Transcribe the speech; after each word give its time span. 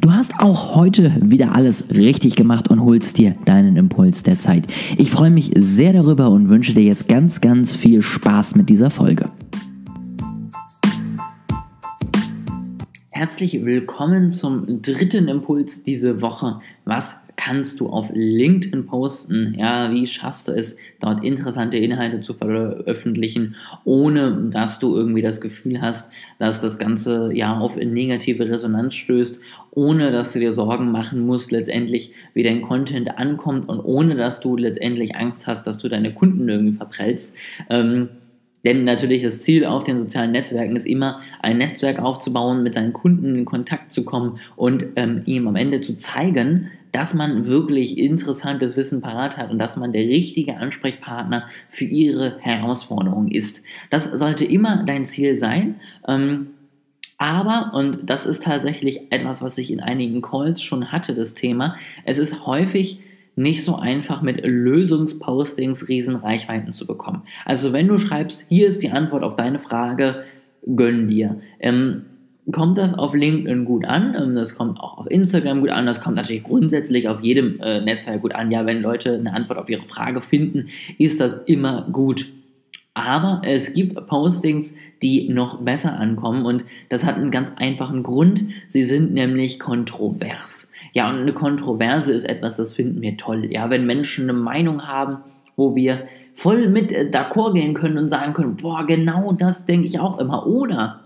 Du 0.00 0.14
hast 0.14 0.32
auch 0.38 0.76
heute 0.76 1.12
wieder 1.20 1.54
alles 1.54 1.90
richtig 1.90 2.34
gemacht 2.34 2.68
und 2.68 2.82
holst 2.82 3.18
dir 3.18 3.34
deinen 3.44 3.76
Impuls 3.76 4.22
der 4.22 4.40
Zeit. 4.40 4.64
Ich 4.96 5.10
freue 5.10 5.28
mich 5.28 5.52
sehr 5.56 5.92
darüber 5.92 6.30
und 6.30 6.48
wünsche 6.48 6.72
dir 6.72 6.84
jetzt 6.84 7.06
ganz, 7.06 7.42
ganz 7.42 7.76
viel 7.76 8.00
Spaß 8.00 8.54
mit 8.54 8.70
dieser 8.70 8.88
Folge. 8.88 9.30
Herzlich 13.10 13.62
willkommen 13.62 14.30
zum 14.30 14.80
dritten 14.80 15.28
Impuls 15.28 15.84
diese 15.84 16.22
Woche. 16.22 16.60
Was 16.86 17.20
kannst 17.40 17.80
du 17.80 17.88
auf 17.88 18.10
LinkedIn 18.12 18.84
posten? 18.84 19.54
Ja, 19.58 19.90
wie 19.90 20.06
schaffst 20.06 20.48
du 20.48 20.52
es, 20.52 20.76
dort 21.00 21.24
interessante 21.24 21.78
Inhalte 21.78 22.20
zu 22.20 22.34
veröffentlichen, 22.34 23.56
ohne 23.84 24.50
dass 24.50 24.78
du 24.78 24.94
irgendwie 24.94 25.22
das 25.22 25.40
Gefühl 25.40 25.80
hast, 25.80 26.12
dass 26.38 26.60
das 26.60 26.78
Ganze 26.78 27.30
ja 27.32 27.58
auf 27.58 27.76
negative 27.76 28.46
Resonanz 28.46 28.94
stößt, 28.94 29.38
ohne 29.70 30.12
dass 30.12 30.34
du 30.34 30.40
dir 30.40 30.52
Sorgen 30.52 30.92
machen 30.92 31.24
musst, 31.24 31.50
letztendlich 31.50 32.12
wie 32.34 32.42
dein 32.42 32.60
Content 32.60 33.16
ankommt 33.16 33.70
und 33.70 33.80
ohne 33.80 34.16
dass 34.16 34.40
du 34.40 34.58
letztendlich 34.58 35.16
Angst 35.16 35.46
hast, 35.46 35.66
dass 35.66 35.78
du 35.78 35.88
deine 35.88 36.12
Kunden 36.12 36.46
irgendwie 36.46 36.76
verprellst. 36.76 37.34
Ähm, 37.70 38.10
denn 38.64 38.84
natürlich 38.84 39.22
das 39.22 39.42
Ziel 39.42 39.64
auf 39.64 39.84
den 39.84 40.00
sozialen 40.00 40.32
Netzwerken 40.32 40.76
ist 40.76 40.86
immer, 40.86 41.20
ein 41.40 41.58
Netzwerk 41.58 41.98
aufzubauen, 41.98 42.62
mit 42.62 42.74
seinen 42.74 42.92
Kunden 42.92 43.34
in 43.36 43.44
Kontakt 43.44 43.92
zu 43.92 44.04
kommen 44.04 44.38
und 44.56 44.84
ähm, 44.96 45.22
ihm 45.26 45.48
am 45.48 45.56
Ende 45.56 45.80
zu 45.80 45.96
zeigen, 45.96 46.70
dass 46.92 47.14
man 47.14 47.46
wirklich 47.46 47.98
interessantes 47.98 48.76
Wissen 48.76 49.00
parat 49.00 49.36
hat 49.36 49.50
und 49.50 49.58
dass 49.58 49.76
man 49.76 49.92
der 49.92 50.02
richtige 50.02 50.56
Ansprechpartner 50.56 51.44
für 51.68 51.84
ihre 51.84 52.38
Herausforderung 52.40 53.28
ist. 53.28 53.64
Das 53.90 54.04
sollte 54.04 54.44
immer 54.44 54.84
dein 54.84 55.06
Ziel 55.06 55.36
sein. 55.36 55.76
Ähm, 56.08 56.48
aber, 57.16 57.72
und 57.74 58.08
das 58.08 58.26
ist 58.26 58.44
tatsächlich 58.44 59.12
etwas, 59.12 59.42
was 59.42 59.58
ich 59.58 59.70
in 59.70 59.80
einigen 59.80 60.22
Calls 60.22 60.62
schon 60.62 60.90
hatte, 60.90 61.14
das 61.14 61.34
Thema, 61.34 61.76
es 62.04 62.18
ist 62.18 62.46
häufig 62.46 63.00
nicht 63.36 63.64
so 63.64 63.76
einfach 63.76 64.22
mit 64.22 64.44
Lösungspostings 64.44 65.88
Riesenreichweiten 65.88 66.72
zu 66.72 66.86
bekommen. 66.86 67.22
Also 67.44 67.72
wenn 67.72 67.88
du 67.88 67.98
schreibst, 67.98 68.48
hier 68.48 68.68
ist 68.68 68.82
die 68.82 68.90
Antwort 68.90 69.22
auf 69.22 69.36
deine 69.36 69.58
Frage, 69.58 70.24
gönn 70.76 71.08
dir. 71.08 71.40
Ähm, 71.58 72.02
kommt 72.52 72.78
das 72.78 72.98
auf 72.98 73.14
LinkedIn 73.14 73.64
gut 73.64 73.84
an, 73.84 74.14
ähm, 74.18 74.34
das 74.34 74.56
kommt 74.56 74.80
auch 74.80 74.98
auf 74.98 75.10
Instagram 75.10 75.60
gut 75.60 75.70
an, 75.70 75.86
das 75.86 76.00
kommt 76.00 76.16
natürlich 76.16 76.42
grundsätzlich 76.42 77.08
auf 77.08 77.22
jedem 77.22 77.60
äh, 77.60 77.80
Netzwerk 77.80 78.22
gut 78.22 78.34
an. 78.34 78.50
Ja, 78.50 78.66
wenn 78.66 78.82
Leute 78.82 79.14
eine 79.14 79.32
Antwort 79.32 79.58
auf 79.58 79.68
ihre 79.68 79.84
Frage 79.84 80.20
finden, 80.20 80.68
ist 80.98 81.20
das 81.20 81.36
immer 81.44 81.86
gut. 81.92 82.32
Aber 83.02 83.42
es 83.44 83.74
gibt 83.74 84.06
Postings, 84.06 84.74
die 85.02 85.28
noch 85.28 85.62
besser 85.62 85.98
ankommen 85.98 86.44
und 86.44 86.64
das 86.88 87.04
hat 87.04 87.16
einen 87.16 87.30
ganz 87.30 87.54
einfachen 87.56 88.02
Grund. 88.02 88.44
Sie 88.68 88.84
sind 88.84 89.12
nämlich 89.12 89.58
kontrovers. 89.58 90.70
Ja, 90.92 91.08
und 91.08 91.16
eine 91.16 91.32
Kontroverse 91.32 92.12
ist 92.12 92.24
etwas, 92.24 92.56
das 92.56 92.74
finden 92.74 93.00
wir 93.00 93.16
toll. 93.16 93.46
Ja, 93.50 93.70
wenn 93.70 93.86
Menschen 93.86 94.28
eine 94.28 94.38
Meinung 94.38 94.86
haben, 94.86 95.18
wo 95.56 95.74
wir 95.76 96.08
voll 96.34 96.68
mit 96.68 96.90
äh, 96.90 97.10
d'accord 97.12 97.54
gehen 97.54 97.74
können 97.74 97.98
und 97.98 98.08
sagen 98.08 98.32
können, 98.32 98.56
boah, 98.56 98.86
genau 98.86 99.32
das 99.32 99.66
denke 99.66 99.86
ich 99.86 100.00
auch 100.00 100.18
immer. 100.18 100.46
Oder 100.46 101.00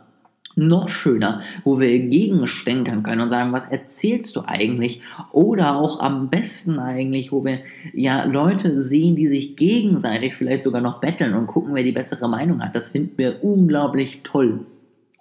noch 0.56 0.90
schöner, 0.90 1.42
wo 1.64 1.80
wir 1.80 1.98
gegenstänkern 1.98 3.02
können 3.02 3.22
und 3.22 3.30
sagen, 3.30 3.52
was 3.52 3.66
erzählst 3.66 4.36
du 4.36 4.42
eigentlich? 4.46 5.02
Oder 5.32 5.76
auch 5.76 6.00
am 6.00 6.30
besten 6.30 6.78
eigentlich, 6.78 7.32
wo 7.32 7.44
wir 7.44 7.60
ja 7.92 8.24
Leute 8.24 8.80
sehen, 8.80 9.16
die 9.16 9.28
sich 9.28 9.56
gegenseitig 9.56 10.34
vielleicht 10.34 10.64
sogar 10.64 10.80
noch 10.80 11.00
betteln 11.00 11.34
und 11.34 11.46
gucken, 11.46 11.74
wer 11.74 11.82
die 11.82 11.92
bessere 11.92 12.28
Meinung 12.28 12.62
hat. 12.62 12.74
Das 12.74 12.90
finden 12.90 13.18
wir 13.18 13.42
unglaublich 13.42 14.20
toll. 14.22 14.66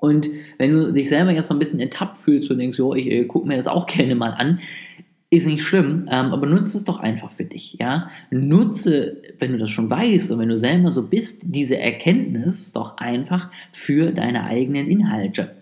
Und 0.03 0.27
wenn 0.57 0.73
du 0.73 0.91
dich 0.91 1.07
selber 1.07 1.31
jetzt 1.31 1.47
so 1.47 1.55
ein 1.55 1.59
bisschen 1.59 1.79
ertappt 1.79 2.19
fühlst 2.19 2.51
und 2.51 2.57
denkst, 2.57 2.77
jo, 2.77 2.93
ich 2.93 3.09
äh, 3.09 3.23
gucke 3.23 3.47
mir 3.47 3.55
das 3.55 3.67
auch 3.67 3.85
gerne 3.87 4.15
mal 4.15 4.31
an, 4.31 4.59
ist 5.35 5.47
nicht 5.47 5.63
schlimm, 5.63 6.07
ähm, 6.11 6.33
aber 6.33 6.45
nutze 6.45 6.77
es 6.77 6.85
doch 6.85 6.99
einfach 6.99 7.31
für 7.31 7.45
dich, 7.45 7.77
ja. 7.79 8.09
Nutze, 8.29 9.21
wenn 9.39 9.51
du 9.51 9.57
das 9.57 9.69
schon 9.69 9.89
weißt 9.89 10.31
und 10.31 10.39
wenn 10.39 10.49
du 10.49 10.57
selber 10.57 10.91
so 10.91 11.07
bist, 11.07 11.41
diese 11.45 11.77
Erkenntnis 11.77 12.71
doch 12.73 12.97
einfach 12.97 13.49
für 13.71 14.11
deine 14.11 14.43
eigenen 14.43 14.87
Inhalte. 14.87 15.55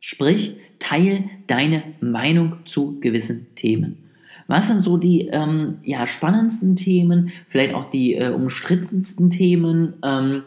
Sprich, 0.00 0.56
teil 0.78 1.24
deine 1.46 1.82
Meinung 2.00 2.58
zu 2.64 2.98
gewissen 3.00 3.54
Themen. 3.54 3.98
Was 4.46 4.66
sind 4.66 4.80
so 4.80 4.96
die 4.96 5.28
ähm, 5.28 5.78
ja, 5.84 6.08
spannendsten 6.08 6.74
Themen, 6.74 7.30
vielleicht 7.48 7.74
auch 7.74 7.90
die 7.90 8.14
äh, 8.14 8.30
umstrittensten 8.30 9.30
Themen? 9.30 9.94
Ähm, 10.02 10.42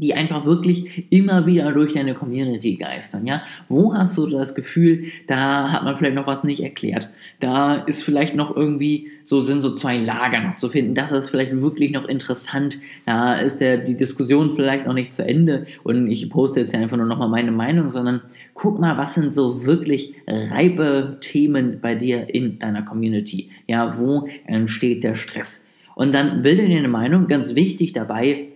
die 0.00 0.14
einfach 0.14 0.44
wirklich 0.44 1.04
immer 1.10 1.46
wieder 1.46 1.72
durch 1.72 1.92
deine 1.92 2.14
Community 2.14 2.76
geistern, 2.76 3.26
ja? 3.26 3.42
Wo 3.68 3.92
hast 3.94 4.16
du 4.16 4.26
das 4.26 4.54
Gefühl, 4.54 5.04
da 5.26 5.72
hat 5.72 5.84
man 5.84 5.96
vielleicht 5.96 6.14
noch 6.14 6.26
was 6.26 6.44
nicht 6.44 6.62
erklärt? 6.62 7.10
Da 7.40 7.74
ist 7.74 8.02
vielleicht 8.02 8.34
noch 8.34 8.56
irgendwie, 8.56 9.08
so 9.22 9.42
sind 9.42 9.62
so 9.62 9.74
zwei 9.74 9.98
Lager 9.98 10.40
noch 10.40 10.56
zu 10.56 10.68
finden. 10.68 10.94
Das 10.94 11.12
ist 11.12 11.30
vielleicht 11.30 11.60
wirklich 11.60 11.90
noch 11.90 12.06
interessant. 12.06 12.78
Da 13.06 13.34
ist 13.34 13.60
der, 13.60 13.78
die 13.78 13.96
Diskussion 13.96 14.54
vielleicht 14.54 14.86
noch 14.86 14.94
nicht 14.94 15.12
zu 15.12 15.26
Ende 15.26 15.66
und 15.82 16.08
ich 16.08 16.30
poste 16.30 16.60
jetzt 16.60 16.72
ja 16.74 16.80
einfach 16.80 16.96
nur 16.96 17.06
nochmal 17.06 17.28
meine 17.28 17.50
Meinung, 17.50 17.90
sondern 17.90 18.22
guck 18.54 18.78
mal, 18.78 18.96
was 18.98 19.14
sind 19.14 19.34
so 19.34 19.64
wirklich 19.64 20.14
reibe 20.26 21.18
Themen 21.20 21.80
bei 21.80 21.94
dir 21.94 22.32
in 22.32 22.58
deiner 22.58 22.82
Community? 22.82 23.50
Ja, 23.66 23.98
wo 23.98 24.28
entsteht 24.46 25.04
der 25.04 25.16
Stress? 25.16 25.64
Und 25.94 26.14
dann 26.14 26.42
bilde 26.42 26.66
dir 26.66 26.78
eine 26.78 26.88
Meinung, 26.88 27.26
ganz 27.26 27.56
wichtig 27.56 27.92
dabei, 27.92 28.46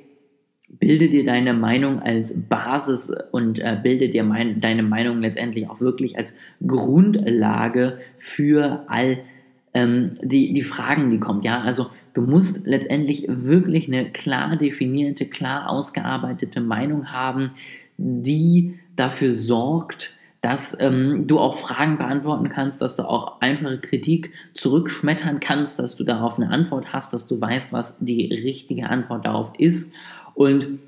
bilde 0.79 1.09
dir 1.09 1.25
deine 1.25 1.53
Meinung 1.53 2.01
als 2.01 2.35
Basis 2.49 3.15
und 3.31 3.59
äh, 3.59 3.79
bilde 3.83 4.09
dir 4.09 4.25
mein, 4.25 4.61
deine 4.61 4.83
Meinung 4.83 5.21
letztendlich 5.21 5.69
auch 5.69 5.81
wirklich 5.81 6.17
als 6.17 6.35
Grundlage 6.67 7.99
für 8.19 8.85
all 8.89 9.19
ähm, 9.75 10.13
die, 10.23 10.53
die 10.53 10.63
Fragen, 10.63 11.11
die 11.11 11.21
kommen. 11.21 11.43
Ja, 11.43 11.61
also 11.61 11.89
du 12.15 12.23
musst 12.23 12.67
letztendlich 12.67 13.27
wirklich 13.29 13.87
eine 13.87 14.11
klar 14.11 14.57
definierte, 14.57 15.27
klar 15.27 15.69
ausgearbeitete 15.69 16.61
Meinung 16.61 17.13
haben, 17.13 17.53
die 17.99 18.79
dafür 18.97 19.35
sorgt, 19.35 20.17
dass 20.41 20.77
ähm, 20.81 21.29
du 21.29 21.39
auch 21.39 21.57
Fragen 21.57 21.99
beantworten 21.99 22.49
kannst, 22.49 22.83
dass 22.83 22.97
du 22.97 23.05
auch 23.05 23.41
einfache 23.41 23.79
Kritik 23.79 24.33
zurückschmettern 24.55 25.39
kannst, 25.39 25.79
dass 25.79 25.95
du 25.95 26.03
darauf 26.03 26.37
eine 26.37 26.51
Antwort 26.51 26.93
hast, 26.93 27.13
dass 27.13 27.29
du 27.29 27.41
weißt, 27.41 27.73
was 27.73 27.99
die 28.01 28.27
richtige 28.27 28.91
Antwort 28.91 29.25
darauf 29.25 29.53
ist 29.59 29.93
und 30.35 30.79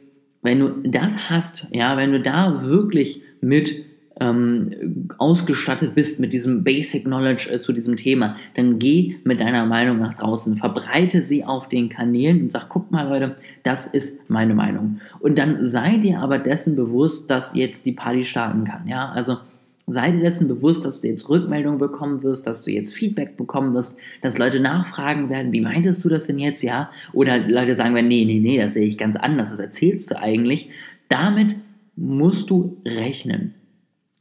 wenn 0.43 0.60
du 0.60 0.69
das 0.84 1.31
hast, 1.31 1.69
ja, 1.72 1.97
wenn 1.97 2.12
du 2.12 2.21
da 2.21 2.62
wirklich 2.62 3.22
mit 3.41 3.84
ähm, 4.21 5.09
ausgestattet 5.19 5.94
bist 5.94 6.21
mit 6.21 6.32
diesem 6.32 6.62
Basic 6.62 7.05
Knowledge 7.05 7.50
äh, 7.50 7.60
zu 7.60 7.72
diesem 7.72 7.97
Thema, 7.97 8.37
dann 8.55 8.78
geh 8.78 9.16
mit 9.25 9.41
deiner 9.41 9.66
Meinung 9.66 9.99
nach 9.99 10.15
draußen, 10.15 10.56
verbreite 10.56 11.22
sie 11.22 11.44
auf 11.44 11.69
den 11.69 11.88
Kanälen 11.88 12.43
und 12.43 12.53
sag, 12.53 12.69
guck 12.69 12.93
mal 12.93 13.09
Leute, 13.09 13.37
das 13.65 13.87
ist 13.87 14.31
meine 14.31 14.55
Meinung. 14.55 15.00
Und 15.19 15.38
dann 15.38 15.69
sei 15.69 15.97
dir 15.97 16.21
aber 16.21 16.38
dessen 16.38 16.76
bewusst, 16.76 17.31
dass 17.31 17.56
jetzt 17.56 17.87
die 17.87 17.93
Party 17.93 18.25
starten 18.25 18.65
kann, 18.65 18.87
ja, 18.87 19.09
also 19.11 19.38
sei 19.87 20.12
dir 20.12 20.21
dessen 20.21 20.49
bewusst, 20.49 20.84
dass 20.84 21.00
du 21.00 21.09
jetzt 21.09 21.28
Rückmeldungen 21.28 21.78
bekommen 21.78 22.22
wirst, 22.22 22.47
dass 22.47 22.62
du 22.62 22.71
jetzt 22.71 22.95
Feedback 22.95 23.37
bekommen 23.37 23.75
wirst, 23.75 23.99
dass 24.22 24.39
Leute 24.39 24.61
nachfragen 24.61 25.28
werden, 25.28 25.53
wie 25.53 25.61
meintest 25.61 26.05
du 26.05 26.09
das 26.09 26.27
denn 26.27 26.39
jetzt, 26.39 26.62
ja? 26.62 26.91
Oder 27.12 27.39
Leute 27.39 27.75
sagen 27.75 27.94
werden, 27.94 28.09
nee, 28.09 28.25
nee, 28.25 28.41
nee, 28.41 28.59
das 28.59 28.75
sehe 28.75 28.87
ich 28.87 28.97
ganz 28.97 29.17
anders, 29.17 29.50
das 29.50 29.59
erzählst 29.59 30.11
du 30.11 30.19
eigentlich. 30.19 30.71
Damit 31.09 31.56
musst 31.97 32.49
du 32.50 32.78
rechnen. 32.87 33.55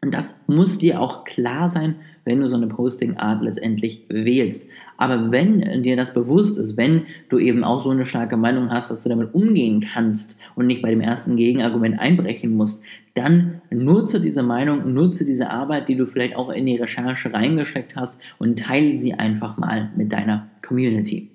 Und 0.01 0.11
das 0.13 0.41
muss 0.47 0.79
dir 0.79 0.99
auch 0.99 1.23
klar 1.23 1.69
sein, 1.69 1.95
wenn 2.25 2.39
du 2.39 2.47
so 2.47 2.55
eine 2.55 2.67
Posting-Art 2.67 3.43
letztendlich 3.43 4.03
wählst. 4.09 4.69
Aber 4.97 5.31
wenn 5.31 5.83
dir 5.83 5.95
das 5.95 6.13
bewusst 6.13 6.57
ist, 6.57 6.77
wenn 6.77 7.03
du 7.29 7.39
eben 7.39 7.63
auch 7.63 7.83
so 7.83 7.89
eine 7.89 8.05
starke 8.05 8.37
Meinung 8.37 8.71
hast, 8.71 8.91
dass 8.91 9.03
du 9.03 9.09
damit 9.09 9.33
umgehen 9.33 9.85
kannst 9.93 10.37
und 10.55 10.67
nicht 10.67 10.81
bei 10.81 10.89
dem 10.89 11.01
ersten 11.01 11.35
Gegenargument 11.35 11.99
einbrechen 11.99 12.55
musst, 12.55 12.83
dann 13.15 13.61
nutze 13.69 14.21
diese 14.21 14.43
Meinung, 14.43 14.93
nutze 14.93 15.25
diese 15.25 15.49
Arbeit, 15.49 15.89
die 15.89 15.95
du 15.95 16.05
vielleicht 16.05 16.35
auch 16.35 16.49
in 16.49 16.65
die 16.65 16.77
Recherche 16.77 17.33
reingesteckt 17.33 17.95
hast 17.95 18.19
und 18.39 18.59
teile 18.59 18.95
sie 18.95 19.13
einfach 19.13 19.57
mal 19.57 19.91
mit 19.95 20.11
deiner 20.11 20.47
Community. 20.65 21.29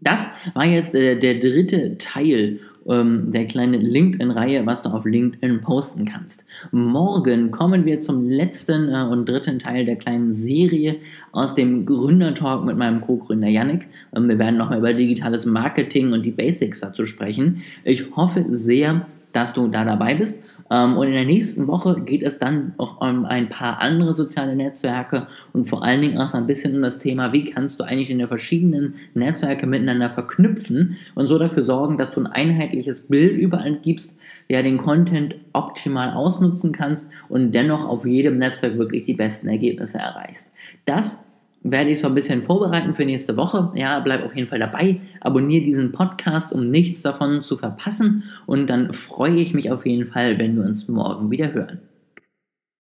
Das 0.00 0.30
war 0.54 0.64
jetzt 0.64 0.94
der, 0.94 1.16
der 1.16 1.40
dritte 1.40 1.98
Teil 1.98 2.60
ähm, 2.88 3.32
der 3.32 3.46
kleinen 3.46 3.80
LinkedIn-Reihe, 3.80 4.66
was 4.66 4.82
du 4.82 4.90
auf 4.90 5.04
LinkedIn 5.04 5.60
posten 5.60 6.04
kannst. 6.04 6.44
Morgen 6.72 7.50
kommen 7.50 7.84
wir 7.84 8.00
zum 8.00 8.28
letzten 8.28 8.88
äh, 8.88 9.02
und 9.02 9.28
dritten 9.28 9.58
Teil 9.58 9.84
der 9.84 9.96
kleinen 9.96 10.32
Serie 10.32 10.96
aus 11.32 11.54
dem 11.54 11.86
Gründertalk 11.86 12.64
mit 12.64 12.76
meinem 12.76 13.00
Co-Gründer 13.00 13.48
Yannick. 13.48 13.86
Ähm, 14.16 14.28
wir 14.28 14.38
werden 14.38 14.56
nochmal 14.56 14.78
über 14.78 14.92
digitales 14.92 15.46
Marketing 15.46 16.12
und 16.12 16.24
die 16.24 16.30
Basics 16.30 16.80
dazu 16.80 17.06
sprechen. 17.06 17.62
Ich 17.84 18.16
hoffe 18.16 18.46
sehr, 18.48 19.06
dass 19.32 19.54
du 19.54 19.68
da 19.68 19.84
dabei 19.84 20.14
bist. 20.14 20.42
Ähm, 20.70 20.96
und 20.96 21.06
in 21.06 21.14
der 21.14 21.24
nächsten 21.24 21.66
Woche 21.66 22.00
geht 22.00 22.22
es 22.22 22.38
dann 22.38 22.74
auch 22.78 23.00
um 23.00 23.24
ein 23.24 23.48
paar 23.48 23.80
andere 23.80 24.14
soziale 24.14 24.56
Netzwerke 24.56 25.26
und 25.52 25.68
vor 25.68 25.82
allen 25.82 26.00
Dingen 26.00 26.18
auch 26.18 26.28
so 26.28 26.38
ein 26.38 26.46
bisschen 26.46 26.74
um 26.74 26.82
das 26.82 26.98
Thema, 26.98 27.32
wie 27.32 27.44
kannst 27.44 27.80
du 27.80 27.84
eigentlich 27.84 28.10
in 28.10 28.18
den 28.18 28.28
verschiedenen 28.28 28.94
Netzwerke 29.14 29.66
miteinander 29.66 30.10
verknüpfen 30.10 30.96
und 31.14 31.26
so 31.26 31.38
dafür 31.38 31.62
sorgen, 31.62 31.98
dass 31.98 32.12
du 32.12 32.20
ein 32.20 32.26
einheitliches 32.26 33.08
Bild 33.08 33.38
überall 33.38 33.78
gibst, 33.82 34.18
ja 34.48 34.62
den 34.62 34.78
Content 34.78 35.34
optimal 35.52 36.12
ausnutzen 36.12 36.72
kannst 36.72 37.10
und 37.28 37.52
dennoch 37.52 37.84
auf 37.84 38.06
jedem 38.06 38.38
Netzwerk 38.38 38.78
wirklich 38.78 39.04
die 39.04 39.14
besten 39.14 39.48
Ergebnisse 39.48 39.98
erreichst. 39.98 40.52
Das 40.84 41.27
werde 41.70 41.90
ich 41.90 42.00
so 42.00 42.08
ein 42.08 42.14
bisschen 42.14 42.42
vorbereiten 42.42 42.94
für 42.94 43.04
nächste 43.04 43.36
Woche. 43.36 43.72
Ja, 43.74 44.00
bleib 44.00 44.24
auf 44.24 44.34
jeden 44.34 44.48
Fall 44.48 44.58
dabei. 44.58 45.00
Abonniere 45.20 45.64
diesen 45.64 45.92
Podcast, 45.92 46.52
um 46.52 46.70
nichts 46.70 47.02
davon 47.02 47.42
zu 47.42 47.56
verpassen. 47.56 48.24
Und 48.46 48.68
dann 48.68 48.92
freue 48.92 49.36
ich 49.36 49.54
mich 49.54 49.70
auf 49.70 49.86
jeden 49.86 50.06
Fall, 50.06 50.38
wenn 50.38 50.56
wir 50.56 50.64
uns 50.64 50.88
morgen 50.88 51.30
wieder 51.30 51.52
hören. 51.52 51.80